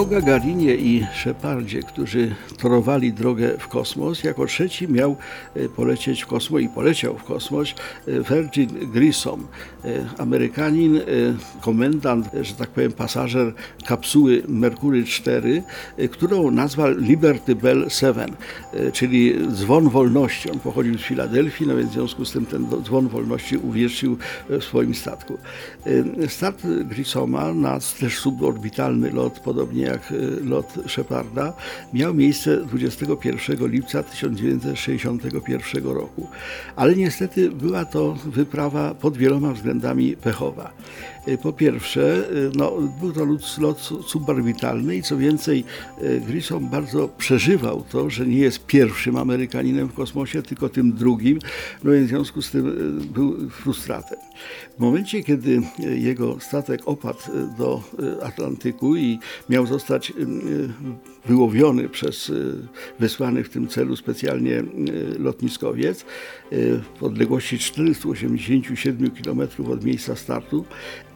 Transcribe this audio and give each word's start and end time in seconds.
Po 0.00 0.06
Gagarinie 0.06 0.74
i 0.74 1.06
Szepardzie, 1.14 1.82
którzy 1.82 2.34
torowali 2.58 3.12
drogę 3.12 3.58
w 3.58 3.68
kosmos, 3.68 4.24
jako 4.24 4.46
trzeci 4.46 4.88
miał 4.88 5.16
e, 5.54 5.68
polecieć 5.68 6.22
w 6.22 6.26
kosmos 6.26 6.62
i 6.62 6.68
poleciał 6.68 7.18
w 7.18 7.24
kosmos 7.24 7.68
e, 7.68 8.20
Virgin 8.20 8.90
Grissom, 8.92 9.46
e, 9.84 9.88
Amerykanin, 10.18 11.00
komendant, 11.60 12.28
że 12.40 12.54
tak 12.54 12.68
powiem, 12.68 12.92
pasażer 12.92 13.52
kapsuły 13.86 14.42
Merkury 14.48 15.04
4, 15.04 15.62
którą 16.10 16.50
nazwał 16.50 16.90
Liberty 16.98 17.54
Bell 17.54 17.86
7, 17.88 18.30
czyli 18.92 19.48
dzwon 19.52 19.88
wolności. 19.88 20.50
On 20.50 20.58
pochodził 20.58 20.98
z 20.98 21.02
Filadelfii, 21.02 21.66
no 21.66 21.76
więc 21.76 21.90
w 21.90 21.92
związku 21.92 22.24
z 22.24 22.32
tym 22.32 22.46
ten 22.46 22.66
dzwon 22.84 23.08
wolności 23.08 23.56
uwierzył 23.56 24.16
w 24.48 24.64
swoim 24.64 24.94
statku. 24.94 25.38
Start 26.28 26.66
Grissoma 26.66 27.54
na 27.54 27.78
też 28.00 28.18
suborbitalny 28.18 29.10
lot, 29.10 29.40
podobnie 29.40 29.89
jak 29.90 30.12
y, 30.12 30.40
lot 30.44 30.74
Sheparda, 30.86 31.52
miał 31.92 32.14
miejsce 32.14 32.56
21 32.56 33.68
lipca 33.70 34.02
1961 34.02 35.84
roku. 35.84 36.28
Ale 36.76 36.96
niestety 36.96 37.50
była 37.50 37.84
to 37.84 38.12
wyprawa 38.12 38.94
pod 38.94 39.16
wieloma 39.16 39.52
względami 39.52 40.16
pechowa. 40.16 40.72
Y, 41.28 41.38
po 41.38 41.52
pierwsze, 41.52 42.30
y, 42.32 42.50
no, 42.54 42.72
był 43.00 43.12
to 43.12 43.24
lot, 43.24 43.58
lot 43.58 43.90
suborbitalny 44.06 44.96
i 44.96 45.02
co 45.02 45.16
więcej, 45.16 45.64
Grissom 46.26 46.68
bardzo 46.68 47.08
przeżywał 47.08 47.84
to, 47.90 48.10
że 48.10 48.26
nie 48.26 48.38
jest 48.38 48.66
pierwszym 48.66 49.16
Amerykaninem 49.16 49.88
w 49.88 49.94
kosmosie, 49.94 50.42
tylko 50.42 50.68
tym 50.68 50.92
drugim, 50.92 51.38
no 51.84 51.94
i 51.94 52.00
w 52.00 52.08
związku 52.08 52.42
z 52.42 52.50
tym 52.50 52.98
był 53.14 53.50
frustratem. 53.50 54.18
W 54.76 54.80
momencie, 54.80 55.22
kiedy 55.22 55.62
jego 55.78 56.40
statek 56.40 56.80
opadł 56.84 57.18
do 57.58 57.82
Atlantyku 58.22 58.96
i 58.96 59.18
miał 59.48 59.66
zostać 59.66 60.12
wyłowiony 61.26 61.88
przez 61.88 62.32
wysłany 62.98 63.44
w 63.44 63.48
tym 63.48 63.68
celu 63.68 63.96
specjalnie 63.96 64.62
lotniskowiec 65.18 66.04
w 66.98 67.02
odległości 67.02 67.58
487 67.58 69.10
km 69.10 69.40
od 69.72 69.84
miejsca 69.84 70.16
startu. 70.16 70.64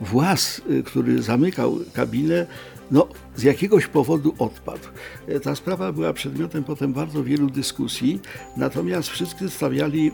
Włas, 0.00 0.60
który 0.84 1.22
zamykał 1.22 1.78
kabinę, 1.92 2.46
no, 2.90 3.08
z 3.36 3.42
jakiegoś 3.42 3.86
powodu 3.86 4.34
odpadł. 4.38 4.84
E, 5.28 5.40
ta 5.40 5.54
sprawa 5.54 5.92
była 5.92 6.12
przedmiotem 6.12 6.64
potem 6.64 6.92
bardzo 6.92 7.24
wielu 7.24 7.50
dyskusji, 7.50 8.20
natomiast 8.56 9.08
wszyscy 9.08 9.50
stawiali 9.50 10.08
e, 10.08 10.12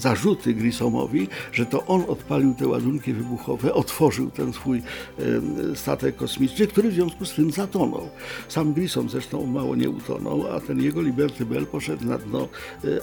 zarzuty 0.00 0.54
Grissomowi, 0.54 1.28
że 1.52 1.66
to 1.66 1.86
on 1.86 2.04
odpalił 2.08 2.54
te 2.54 2.68
ładunki 2.68 3.12
wybuchowe, 3.12 3.74
otworzył 3.74 4.30
ten 4.30 4.52
swój 4.52 4.78
e, 4.78 4.82
statek 5.76 6.16
kosmiczny, 6.16 6.66
który 6.66 6.90
w 6.90 6.94
związku 6.94 7.24
z 7.24 7.34
tym 7.34 7.50
zatonął. 7.50 8.08
Sam 8.48 8.72
Grissom 8.72 9.08
zresztą 9.08 9.46
mało 9.46 9.76
nie 9.76 9.90
utonął, 9.90 10.46
a 10.52 10.60
ten 10.60 10.82
jego 10.82 11.02
Liberty 11.02 11.46
Bell 11.46 11.66
poszedł 11.66 12.06
na 12.06 12.18
dno 12.18 12.48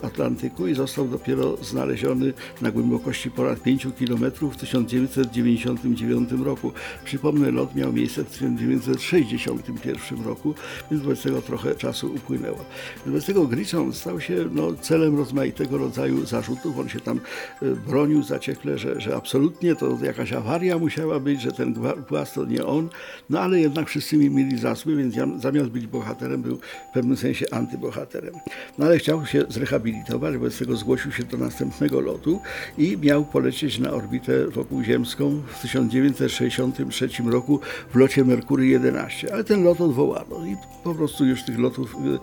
Atlantyku 0.02 0.68
i 0.68 0.76
został 0.76 1.08
dopiero 1.08 1.58
znaleziony 1.58 2.34
na 2.62 2.72
głębokości 2.72 3.32
ponad 3.32 3.62
5 3.62 3.88
km 4.00 4.32
w 4.52 4.58
1999 4.58 6.30
roku. 6.44 6.72
Przypomnę, 7.06 7.52
lot 7.52 7.76
miał 7.76 7.94
miejsce 7.94 8.24
w 8.24 8.28
1960 8.28 8.97
1961 8.98 10.26
roku, 10.26 10.56
więc 10.92 11.04
wobec 11.04 11.22
tego 11.22 11.42
trochę 11.42 11.76
czasu 11.76 12.14
upłynęło. 12.16 12.66
Wobec 13.06 13.26
tego 13.26 13.48
Grissom 13.48 13.94
stał 13.94 14.22
się 14.22 14.46
no, 14.52 14.74
celem 14.74 15.18
rozmaitego 15.18 15.78
rodzaju 15.78 16.26
zarzutów. 16.26 16.80
On 16.80 16.90
się 16.90 17.00
tam 17.00 17.20
e, 17.62 17.66
bronił 17.66 18.24
zaciekle, 18.24 18.78
że, 18.78 19.02
że 19.02 19.16
absolutnie 19.16 19.76
to 19.76 19.98
jakaś 20.04 20.34
awaria 20.34 20.78
musiała 20.78 21.20
być, 21.20 21.42
że 21.42 21.52
ten 21.52 21.76
głaz 22.10 22.34
to 22.34 22.46
nie 22.46 22.66
on, 22.66 22.90
no 23.30 23.40
ale 23.40 23.60
jednak 23.60 23.90
wszyscy 23.90 24.18
mi 24.18 24.30
mieli 24.30 24.58
za 24.58 24.76
zły, 24.76 24.96
więc 24.96 25.16
ja, 25.16 25.28
zamiast 25.38 25.70
być 25.70 25.88
bohaterem 25.88 26.42
był 26.42 26.58
w 26.58 26.94
pewnym 26.94 27.18
sensie 27.18 27.46
antybohaterem. 27.52 28.34
No 28.78 28.86
ale 28.86 28.98
chciał 28.98 29.26
się 29.26 29.44
zrehabilitować, 29.50 30.34
wobec 30.34 30.58
tego 30.58 30.76
zgłosił 30.76 31.12
się 31.12 31.24
do 31.24 31.38
następnego 31.38 32.02
lotu 32.02 32.42
i 32.78 32.98
miał 32.98 33.26
polecieć 33.26 33.80
na 33.80 33.92
orbitę 33.92 34.48
wokół 34.48 34.84
ziemską 34.84 35.42
w 35.48 35.62
1963 35.62 37.10
roku 37.26 37.60
w 37.90 37.96
locie 37.96 38.26
Merkury 38.26 38.68
11 38.88 39.34
ale 39.34 39.44
ten 39.44 39.64
lot 39.64 39.82
odwołano 39.82 40.46
i 40.46 40.56
po 40.84 40.96
prostu 40.96 41.26
już 41.26 41.44
tych 41.44 41.60
lotów 41.60 41.96
y, 41.96 42.20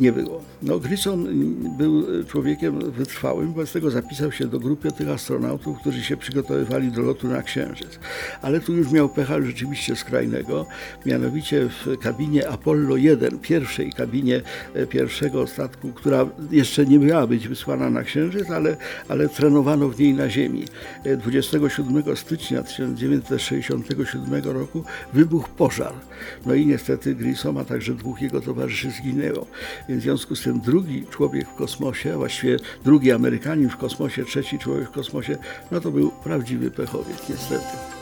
nie 0.00 0.12
było. 0.12 0.40
No, 0.62 0.78
Grissom 0.78 1.26
był 1.78 2.24
człowiekiem 2.24 2.90
wytrwałym, 2.90 3.52
wobec 3.52 3.72
tego 3.72 3.90
zapisał 3.90 4.32
się 4.32 4.46
do 4.46 4.60
grupy 4.60 4.92
tych 4.92 5.08
astronautów, 5.08 5.78
którzy 5.78 6.02
się 6.02 6.16
przygotowywali 6.16 6.92
do 6.92 7.02
lotu 7.02 7.28
na 7.28 7.42
Księżyc. 7.42 7.98
Ale 8.42 8.60
tu 8.60 8.74
już 8.74 8.90
miał 8.90 9.08
pecha 9.08 9.42
rzeczywiście 9.42 9.96
skrajnego, 9.96 10.66
mianowicie 11.06 11.68
w 11.68 11.98
kabinie 11.98 12.48
Apollo 12.48 12.96
1, 12.96 13.38
pierwszej 13.38 13.92
kabinie 13.92 14.42
e, 14.74 14.86
pierwszego 14.86 15.46
statku, 15.46 15.92
która 15.92 16.26
jeszcze 16.50 16.86
nie 16.86 16.98
miała 16.98 17.26
być 17.26 17.48
wysłana 17.48 17.90
na 17.90 18.02
Księżyc, 18.02 18.50
ale, 18.50 18.76
ale 19.08 19.28
trenowano 19.28 19.88
w 19.88 20.00
niej 20.00 20.14
na 20.14 20.30
Ziemi. 20.30 20.64
27 21.18 22.12
e, 22.12 22.16
stycznia 22.16 22.62
1967 22.62 24.44
roku 24.44 24.84
wybuchł 25.12 25.48
pożar. 25.56 25.92
No 26.46 26.54
i 26.54 26.66
niestety 26.66 27.14
Grissom, 27.14 27.56
a 27.56 27.64
także 27.64 27.94
dwóch 27.94 28.22
jego 28.22 28.40
towarzyszy 28.40 28.90
zginęło. 28.90 29.46
Więc 29.88 30.00
w 30.00 30.04
związku 30.04 30.36
z 30.36 30.42
tym 30.42 30.60
drugi 30.60 31.06
człowiek 31.10 31.48
w 31.48 31.54
kosmosie, 31.54 32.14
a 32.14 32.16
właściwie 32.16 32.56
drugi 32.84 33.12
Amerykanin 33.12 33.70
w 33.70 33.76
kosmosie, 33.76 34.24
trzeci 34.24 34.58
człowiek 34.58 34.88
w 34.88 34.92
kosmosie, 34.92 35.38
no 35.70 35.80
to 35.80 35.90
był 35.90 36.10
prawdziwy 36.10 36.70
pechowiec 36.70 37.28
niestety. 37.28 37.98